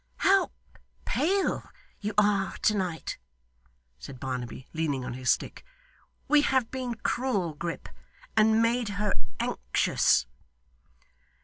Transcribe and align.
'How 0.17 0.49
pale 1.05 1.69
you 1.99 2.15
are 2.17 2.57
to 2.63 2.75
night!' 2.75 3.19
said 3.99 4.19
Barnaby, 4.19 4.67
leaning 4.73 5.05
on 5.05 5.13
his 5.13 5.29
stick. 5.29 5.63
'We 6.27 6.41
have 6.41 6.71
been 6.71 6.95
cruel, 6.95 7.53
Grip, 7.53 7.87
and 8.35 8.63
made 8.63 8.89
her 8.97 9.13
anxious! 9.39 10.25